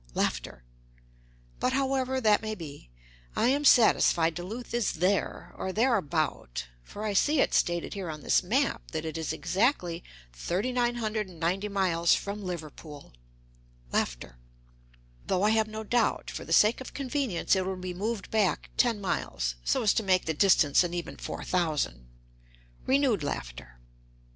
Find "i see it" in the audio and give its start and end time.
7.03-7.53